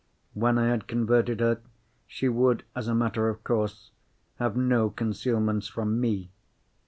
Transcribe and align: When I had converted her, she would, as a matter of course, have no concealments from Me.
When 0.33 0.57
I 0.57 0.65
had 0.69 0.87
converted 0.87 1.41
her, 1.41 1.59
she 2.07 2.27
would, 2.27 2.63
as 2.75 2.87
a 2.87 2.95
matter 2.95 3.29
of 3.29 3.43
course, 3.43 3.91
have 4.39 4.57
no 4.57 4.89
concealments 4.89 5.67
from 5.67 6.01
Me. 6.01 6.31